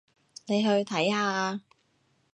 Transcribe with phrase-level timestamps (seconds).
[0.47, 1.21] 你去睇下
[1.59, 1.61] 吖